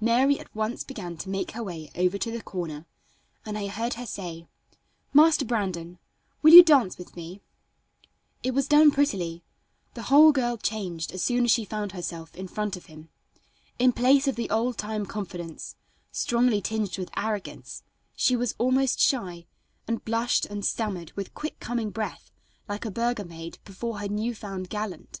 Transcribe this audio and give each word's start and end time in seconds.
Mary 0.00 0.40
at 0.40 0.52
once 0.56 0.82
began 0.82 1.16
to 1.16 1.28
make 1.28 1.52
her 1.52 1.62
way 1.62 1.88
over 1.94 2.18
to 2.18 2.32
the 2.32 2.42
corner, 2.42 2.84
and 3.46 3.56
I 3.56 3.68
heard 3.68 3.94
her 3.94 4.06
say: 4.06 4.48
"Master 5.12 5.44
Brandon, 5.44 6.00
will 6.42 6.52
you 6.52 6.64
dance 6.64 6.98
with 6.98 7.14
me?" 7.14 7.42
It 8.42 8.54
was 8.54 8.66
done 8.66 8.90
prettily. 8.90 9.44
The 9.94 10.02
whole 10.10 10.32
girl 10.32 10.56
changed 10.56 11.12
as 11.12 11.22
soon 11.22 11.44
as 11.44 11.52
she 11.52 11.64
found 11.64 11.92
herself 11.92 12.34
in 12.34 12.48
front 12.48 12.76
of 12.76 12.86
him. 12.86 13.10
In 13.78 13.92
place 13.92 14.26
of 14.26 14.34
the 14.34 14.50
old 14.50 14.76
time 14.78 15.06
confidence, 15.06 15.76
strongly 16.10 16.60
tinged 16.60 16.98
with 16.98 17.16
arrogance, 17.16 17.84
she 18.16 18.34
was 18.34 18.56
almost 18.58 18.98
shy, 18.98 19.46
and 19.86 20.04
blushed 20.04 20.44
and 20.46 20.64
stammered 20.64 21.12
with 21.12 21.34
quick 21.34 21.60
coming 21.60 21.90
breath, 21.90 22.32
like 22.68 22.84
a 22.84 22.90
burgher 22.90 23.24
maid 23.24 23.60
before 23.64 24.00
her 24.00 24.08
new 24.08 24.34
found 24.34 24.70
gallant. 24.70 25.20